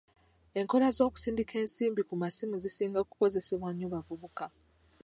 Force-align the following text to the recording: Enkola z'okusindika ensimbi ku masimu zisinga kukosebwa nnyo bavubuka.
Enkola 0.59 0.87
z'okusindika 0.95 1.53
ensimbi 1.63 2.01
ku 2.09 2.15
masimu 2.21 2.55
zisinga 2.63 2.99
kukosebwa 3.07 3.69
nnyo 3.71 3.87
bavubuka. 3.93 4.45